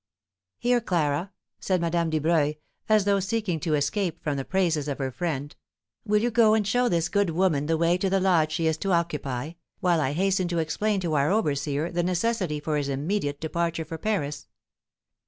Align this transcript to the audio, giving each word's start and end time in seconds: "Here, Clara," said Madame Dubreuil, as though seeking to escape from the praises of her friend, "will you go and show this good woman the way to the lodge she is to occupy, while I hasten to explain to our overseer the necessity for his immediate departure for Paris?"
"Here, 0.57 0.81
Clara," 0.81 1.31
said 1.59 1.79
Madame 1.79 2.09
Dubreuil, 2.09 2.55
as 2.89 3.05
though 3.05 3.19
seeking 3.19 3.59
to 3.59 3.75
escape 3.75 4.23
from 4.23 4.35
the 4.35 4.43
praises 4.43 4.87
of 4.87 4.97
her 4.97 5.11
friend, 5.11 5.55
"will 6.07 6.23
you 6.23 6.31
go 6.31 6.55
and 6.55 6.65
show 6.65 6.89
this 6.89 7.07
good 7.07 7.29
woman 7.29 7.67
the 7.67 7.77
way 7.77 7.99
to 7.99 8.09
the 8.09 8.19
lodge 8.19 8.51
she 8.51 8.65
is 8.65 8.77
to 8.77 8.93
occupy, 8.93 9.51
while 9.79 10.01
I 10.01 10.13
hasten 10.13 10.47
to 10.47 10.57
explain 10.57 11.01
to 11.01 11.13
our 11.13 11.29
overseer 11.29 11.91
the 11.91 12.01
necessity 12.01 12.59
for 12.59 12.77
his 12.77 12.89
immediate 12.89 13.39
departure 13.39 13.85
for 13.85 13.99
Paris?" 13.99 14.47